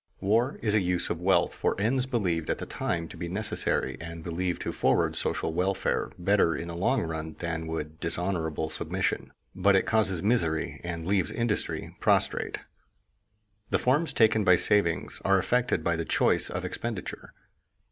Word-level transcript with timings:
War 0.19 0.57
is 0.63 0.73
a 0.73 0.81
use 0.81 1.11
of 1.11 1.21
wealth 1.21 1.53
for 1.53 1.79
ends 1.79 2.07
believed 2.07 2.49
at 2.49 2.57
the 2.57 2.65
time 2.65 3.07
to 3.09 3.15
be 3.17 3.27
necessary 3.27 3.97
and 4.01 4.23
believed 4.23 4.63
to 4.63 4.71
forward 4.71 5.15
social 5.15 5.53
welfare 5.53 6.09
better 6.17 6.55
in 6.55 6.69
the 6.69 6.75
long 6.75 7.03
run 7.03 7.35
than 7.37 7.67
would 7.67 7.99
dishonorable 7.99 8.67
submission; 8.71 9.31
but 9.53 9.75
it 9.75 9.85
causes 9.85 10.23
misery 10.23 10.81
and 10.83 11.05
leaves 11.05 11.29
industry 11.29 11.95
prostrate. 11.99 12.57
The 13.69 13.77
forms 13.77 14.11
taken 14.11 14.43
by 14.43 14.55
saving 14.55 15.09
are 15.23 15.37
affected 15.37 15.83
by 15.83 15.95
the 15.95 16.03
choice 16.05 16.49
of 16.49 16.65
expenditure. 16.65 17.35